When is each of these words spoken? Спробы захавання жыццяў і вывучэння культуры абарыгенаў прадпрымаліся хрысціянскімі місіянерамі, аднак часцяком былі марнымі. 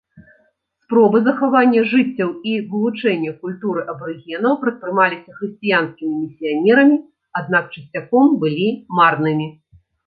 Спробы 0.85 1.19
захавання 1.27 1.81
жыццяў 1.91 2.29
і 2.51 2.55
вывучэння 2.71 3.35
культуры 3.43 3.81
абарыгенаў 3.95 4.57
прадпрымаліся 4.65 5.29
хрысціянскімі 5.43 6.13
місіянерамі, 6.27 7.01
аднак 7.43 7.65
часцяком 7.79 8.37
былі 8.45 8.69
марнымі. 9.01 9.47